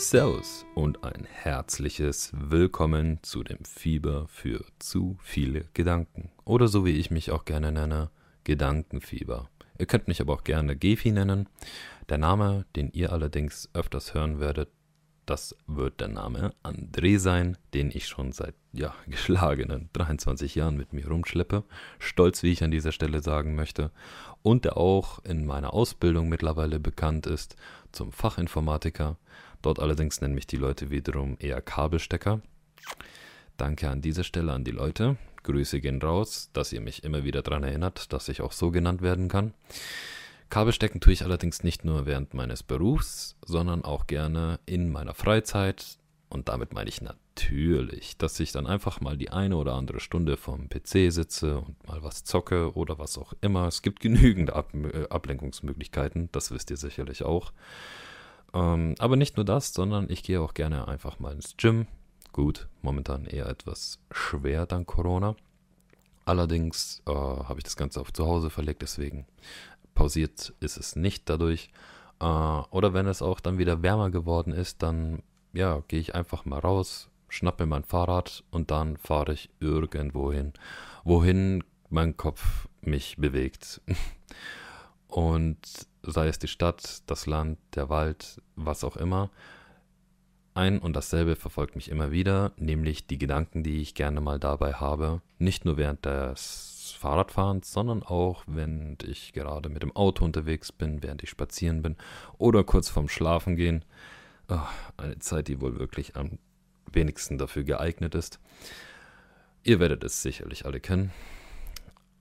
Servus 0.00 0.64
und 0.74 1.04
ein 1.04 1.26
herzliches 1.30 2.32
Willkommen 2.32 3.18
zu 3.20 3.44
dem 3.44 3.62
Fieber 3.66 4.26
für 4.28 4.64
zu 4.78 5.18
viele 5.20 5.66
Gedanken. 5.74 6.30
Oder 6.46 6.68
so 6.68 6.86
wie 6.86 6.92
ich 6.92 7.10
mich 7.10 7.30
auch 7.30 7.44
gerne 7.44 7.70
nenne, 7.70 8.10
Gedankenfieber. 8.44 9.50
Ihr 9.78 9.84
könnt 9.84 10.08
mich 10.08 10.22
aber 10.22 10.32
auch 10.32 10.42
gerne 10.42 10.74
Gefi 10.74 11.12
nennen. 11.12 11.50
Der 12.08 12.16
Name, 12.16 12.64
den 12.76 12.90
ihr 12.92 13.12
allerdings 13.12 13.68
öfters 13.74 14.14
hören 14.14 14.40
werdet, 14.40 14.70
das 15.30 15.54
wird 15.68 16.00
der 16.00 16.08
Name 16.08 16.52
André 16.64 17.20
sein, 17.20 17.56
den 17.72 17.92
ich 17.92 18.08
schon 18.08 18.32
seit 18.32 18.56
ja, 18.72 18.96
geschlagenen 19.06 19.88
23 19.92 20.56
Jahren 20.56 20.76
mit 20.76 20.92
mir 20.92 21.06
rumschleppe. 21.06 21.62
Stolz, 22.00 22.42
wie 22.42 22.50
ich 22.50 22.64
an 22.64 22.72
dieser 22.72 22.90
Stelle 22.90 23.22
sagen 23.22 23.54
möchte. 23.54 23.92
Und 24.42 24.64
der 24.64 24.76
auch 24.76 25.24
in 25.24 25.46
meiner 25.46 25.72
Ausbildung 25.72 26.28
mittlerweile 26.28 26.80
bekannt 26.80 27.28
ist 27.28 27.54
zum 27.92 28.10
Fachinformatiker. 28.10 29.18
Dort 29.62 29.78
allerdings 29.78 30.20
nennen 30.20 30.34
mich 30.34 30.48
die 30.48 30.56
Leute 30.56 30.90
wiederum 30.90 31.36
eher 31.38 31.60
Kabelstecker. 31.62 32.40
Danke 33.56 33.88
an 33.88 34.00
dieser 34.00 34.24
Stelle 34.24 34.52
an 34.52 34.64
die 34.64 34.72
Leute. 34.72 35.16
Grüße 35.44 35.80
gehen 35.80 36.02
raus, 36.02 36.50
dass 36.54 36.72
ihr 36.72 36.80
mich 36.80 37.04
immer 37.04 37.22
wieder 37.22 37.42
daran 37.42 37.62
erinnert, 37.62 38.12
dass 38.12 38.28
ich 38.28 38.40
auch 38.40 38.52
so 38.52 38.72
genannt 38.72 39.00
werden 39.00 39.28
kann. 39.28 39.54
Kabelstecken 40.50 41.00
tue 41.00 41.12
ich 41.12 41.22
allerdings 41.22 41.62
nicht 41.62 41.84
nur 41.84 42.06
während 42.06 42.34
meines 42.34 42.64
Berufs, 42.64 43.36
sondern 43.44 43.84
auch 43.84 44.08
gerne 44.08 44.58
in 44.66 44.90
meiner 44.90 45.14
Freizeit. 45.14 45.96
Und 46.28 46.48
damit 46.48 46.72
meine 46.74 46.88
ich 46.88 47.00
natürlich, 47.00 48.16
dass 48.18 48.38
ich 48.40 48.50
dann 48.50 48.66
einfach 48.66 49.00
mal 49.00 49.16
die 49.16 49.30
eine 49.30 49.56
oder 49.56 49.74
andere 49.74 50.00
Stunde 50.00 50.36
vom 50.36 50.68
PC 50.68 51.12
sitze 51.12 51.58
und 51.58 51.86
mal 51.86 52.02
was 52.02 52.24
zocke 52.24 52.74
oder 52.74 52.98
was 52.98 53.16
auch 53.16 53.32
immer. 53.40 53.68
Es 53.68 53.82
gibt 53.82 54.00
genügend 54.00 54.52
Ab 54.52 54.74
äh, 54.74 55.08
Ablenkungsmöglichkeiten, 55.08 56.28
das 56.32 56.50
wisst 56.50 56.70
ihr 56.70 56.76
sicherlich 56.76 57.22
auch. 57.22 57.52
Ähm, 58.52 58.96
aber 58.98 59.14
nicht 59.14 59.36
nur 59.36 59.44
das, 59.44 59.72
sondern 59.72 60.10
ich 60.10 60.24
gehe 60.24 60.40
auch 60.40 60.54
gerne 60.54 60.88
einfach 60.88 61.20
mal 61.20 61.32
ins 61.32 61.56
Gym. 61.56 61.86
Gut, 62.32 62.68
momentan 62.82 63.24
eher 63.24 63.46
etwas 63.46 64.00
schwer 64.10 64.66
dank 64.66 64.88
Corona. 64.88 65.36
Allerdings 66.24 67.02
äh, 67.06 67.12
habe 67.12 67.58
ich 67.58 67.64
das 67.64 67.76
Ganze 67.76 68.00
auf 68.00 68.12
zu 68.12 68.26
Hause 68.26 68.50
verlegt, 68.50 68.82
deswegen 68.82 69.26
pausiert 69.94 70.54
ist 70.60 70.76
es 70.76 70.96
nicht 70.96 71.28
dadurch. 71.28 71.70
Äh, 72.20 72.24
oder 72.24 72.94
wenn 72.94 73.06
es 73.06 73.22
auch 73.22 73.40
dann 73.40 73.58
wieder 73.58 73.82
wärmer 73.82 74.10
geworden 74.10 74.52
ist, 74.52 74.82
dann 74.82 75.22
ja, 75.52 75.82
gehe 75.88 76.00
ich 76.00 76.14
einfach 76.14 76.44
mal 76.44 76.58
raus, 76.58 77.08
schnappe 77.28 77.66
mein 77.66 77.84
Fahrrad 77.84 78.44
und 78.50 78.70
dann 78.70 78.96
fahre 78.96 79.32
ich 79.32 79.50
irgendwo 79.60 80.32
hin, 80.32 80.52
wohin 81.04 81.64
mein 81.88 82.16
Kopf 82.16 82.68
mich 82.82 83.16
bewegt. 83.16 83.80
und 85.08 85.58
sei 86.02 86.28
es 86.28 86.38
die 86.38 86.48
Stadt, 86.48 87.02
das 87.06 87.26
Land, 87.26 87.58
der 87.74 87.88
Wald, 87.88 88.40
was 88.56 88.84
auch 88.84 88.96
immer, 88.96 89.30
ein 90.54 90.78
und 90.78 90.94
dasselbe 90.96 91.36
verfolgt 91.36 91.76
mich 91.76 91.90
immer 91.90 92.10
wieder, 92.10 92.52
nämlich 92.56 93.06
die 93.06 93.18
Gedanken, 93.18 93.62
die 93.62 93.80
ich 93.80 93.94
gerne 93.94 94.20
mal 94.20 94.38
dabei 94.38 94.74
habe, 94.74 95.22
nicht 95.38 95.64
nur 95.64 95.76
während 95.76 96.04
des 96.04 96.69
Fahrradfahrens, 96.92 97.72
sondern 97.72 98.02
auch, 98.02 98.44
wenn 98.46 98.96
ich 99.04 99.32
gerade 99.32 99.68
mit 99.68 99.82
dem 99.82 99.94
Auto 99.94 100.24
unterwegs 100.24 100.72
bin, 100.72 101.02
während 101.02 101.22
ich 101.22 101.30
spazieren 101.30 101.82
bin 101.82 101.96
oder 102.38 102.64
kurz 102.64 102.88
vorm 102.88 103.08
Schlafen 103.08 103.56
gehen. 103.56 103.84
Oh, 104.48 104.58
eine 104.96 105.18
Zeit, 105.18 105.48
die 105.48 105.60
wohl 105.60 105.78
wirklich 105.78 106.16
am 106.16 106.38
wenigsten 106.92 107.38
dafür 107.38 107.64
geeignet 107.64 108.14
ist. 108.14 108.40
Ihr 109.62 109.78
werdet 109.78 110.02
es 110.04 110.22
sicherlich 110.22 110.66
alle 110.66 110.80
kennen. 110.80 111.12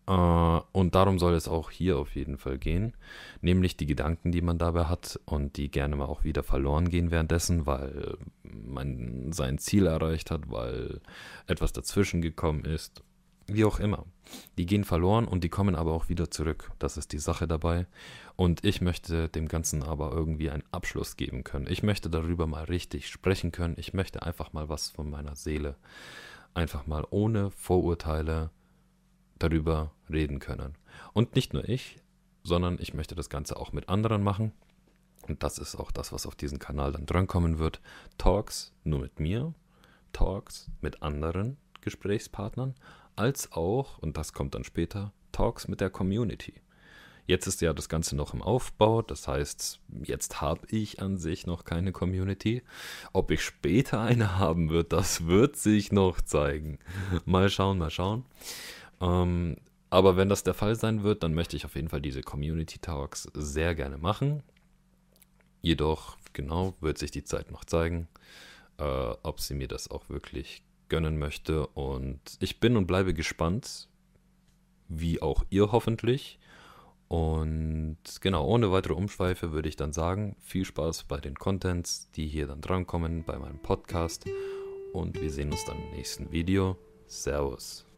Äh, 0.09 0.59
und 0.71 0.95
darum 0.95 1.19
soll 1.19 1.35
es 1.35 1.47
auch 1.47 1.69
hier 1.69 1.97
auf 1.97 2.15
jeden 2.15 2.37
Fall 2.37 2.57
gehen, 2.57 2.93
nämlich 3.41 3.77
die 3.77 3.85
Gedanken, 3.85 4.31
die 4.31 4.41
man 4.41 4.57
dabei 4.57 4.85
hat 4.85 5.19
und 5.25 5.55
die 5.57 5.69
gerne 5.69 5.95
mal 5.95 6.05
auch 6.05 6.23
wieder 6.23 6.41
verloren 6.41 6.89
gehen 6.89 7.11
währenddessen, 7.11 7.67
weil 7.67 8.17
man 8.43 9.31
sein 9.31 9.59
Ziel 9.59 9.85
erreicht 9.85 10.31
hat, 10.31 10.49
weil 10.49 10.99
etwas 11.45 11.73
dazwischen 11.73 12.21
gekommen 12.21 12.65
ist, 12.65 13.03
wie 13.53 13.65
auch 13.65 13.79
immer. 13.79 14.05
Die 14.57 14.65
gehen 14.65 14.83
verloren 14.83 15.27
und 15.27 15.43
die 15.43 15.49
kommen 15.49 15.75
aber 15.75 15.93
auch 15.93 16.09
wieder 16.09 16.29
zurück. 16.29 16.71
Das 16.79 16.97
ist 16.97 17.13
die 17.13 17.19
Sache 17.19 17.47
dabei. 17.47 17.87
Und 18.35 18.63
ich 18.63 18.81
möchte 18.81 19.29
dem 19.29 19.47
Ganzen 19.47 19.83
aber 19.83 20.11
irgendwie 20.11 20.49
einen 20.49 20.63
Abschluss 20.71 21.17
geben 21.17 21.43
können. 21.43 21.67
Ich 21.69 21.83
möchte 21.83 22.09
darüber 22.09 22.47
mal 22.47 22.65
richtig 22.65 23.09
sprechen 23.09 23.51
können. 23.51 23.75
Ich 23.77 23.93
möchte 23.93 24.23
einfach 24.23 24.53
mal 24.53 24.69
was 24.69 24.89
von 24.89 25.09
meiner 25.09 25.35
Seele, 25.35 25.75
einfach 26.53 26.87
mal 26.87 27.05
ohne 27.09 27.51
Vorurteile 27.51 28.51
darüber 29.39 29.91
reden 30.09 30.39
können. 30.39 30.75
Und 31.13 31.35
nicht 31.35 31.53
nur 31.53 31.67
ich, 31.67 31.97
sondern 32.43 32.77
ich 32.79 32.93
möchte 32.93 33.15
das 33.15 33.29
Ganze 33.29 33.57
auch 33.57 33.73
mit 33.73 33.89
anderen 33.89 34.23
machen. 34.23 34.51
Und 35.27 35.43
das 35.43 35.57
ist 35.57 35.75
auch 35.75 35.91
das, 35.91 36.11
was 36.11 36.25
auf 36.25 36.35
diesem 36.35 36.59
Kanal 36.59 36.91
dann 36.91 37.05
drankommen 37.05 37.59
wird. 37.59 37.81
Talks 38.17 38.73
nur 38.83 38.99
mit 38.99 39.19
mir, 39.19 39.53
Talks 40.13 40.69
mit 40.81 41.03
anderen 41.03 41.57
Gesprächspartnern, 41.81 42.75
als 43.19 43.51
auch, 43.51 43.99
und 43.99 44.17
das 44.17 44.33
kommt 44.33 44.55
dann 44.55 44.63
später, 44.63 45.11
Talks 45.31 45.67
mit 45.67 45.81
der 45.81 45.89
Community. 45.89 46.53
Jetzt 47.27 47.45
ist 47.45 47.61
ja 47.61 47.73
das 47.73 47.89
Ganze 47.89 48.15
noch 48.15 48.33
im 48.33 48.41
Aufbau, 48.41 49.03
das 49.03 49.27
heißt, 49.27 49.79
jetzt 50.03 50.41
habe 50.41 50.65
ich 50.71 50.99
an 50.99 51.17
sich 51.17 51.45
noch 51.45 51.63
keine 51.63 51.91
Community. 51.91 52.63
Ob 53.13 53.29
ich 53.29 53.43
später 53.43 54.01
eine 54.01 54.37
haben 54.39 54.69
wird, 54.69 54.93
das 54.93 55.27
wird 55.27 55.55
sich 55.55 55.91
noch 55.91 56.21
zeigen. 56.21 56.79
Mal 57.25 57.49
schauen, 57.49 57.77
mal 57.77 57.91
schauen. 57.91 58.25
Ähm, 58.99 59.57
aber 59.91 60.17
wenn 60.17 60.29
das 60.29 60.43
der 60.43 60.55
Fall 60.55 60.75
sein 60.75 61.03
wird, 61.03 61.21
dann 61.21 61.35
möchte 61.35 61.55
ich 61.55 61.65
auf 61.65 61.75
jeden 61.75 61.89
Fall 61.89 62.01
diese 62.01 62.21
Community 62.21 62.79
Talks 62.79 63.29
sehr 63.33 63.75
gerne 63.75 63.97
machen. 63.97 64.41
Jedoch, 65.61 66.17
genau, 66.33 66.73
wird 66.79 66.97
sich 66.97 67.11
die 67.11 67.23
Zeit 67.23 67.51
noch 67.51 67.65
zeigen, 67.65 68.07
äh, 68.77 68.83
ob 68.83 69.39
sie 69.39 69.53
mir 69.53 69.67
das 69.67 69.91
auch 69.91 70.09
wirklich 70.09 70.63
gönnen 70.89 71.17
möchte. 71.17 71.67
Und 71.67 72.19
ich 72.39 72.59
bin 72.59 72.77
und 72.77 72.87
bleibe 72.87 73.13
gespannt, 73.13 73.87
wie 74.87 75.21
auch 75.21 75.43
ihr 75.49 75.71
hoffentlich. 75.71 76.39
Und 77.07 77.97
genau, 78.21 78.45
ohne 78.45 78.71
weitere 78.71 78.93
Umschweife 78.93 79.51
würde 79.51 79.69
ich 79.69 79.75
dann 79.75 79.93
sagen, 79.93 80.35
viel 80.41 80.65
Spaß 80.65 81.05
bei 81.05 81.17
den 81.17 81.35
Contents, 81.35 82.11
die 82.11 82.27
hier 82.27 82.45
dann 82.45 82.61
drankommen 82.61 83.23
bei 83.23 83.39
meinem 83.39 83.59
Podcast. 83.59 84.25
Und 84.93 85.19
wir 85.19 85.31
sehen 85.31 85.51
uns 85.51 85.65
dann 85.65 85.77
im 85.77 85.97
nächsten 85.97 86.31
Video. 86.31 86.77
Servus. 87.07 87.88